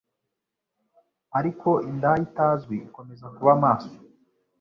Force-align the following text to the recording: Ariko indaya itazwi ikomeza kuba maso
Ariko 1.39 1.69
indaya 1.89 2.21
itazwi 2.27 2.75
ikomeza 2.87 3.25
kuba 3.35 3.51
maso 3.63 3.91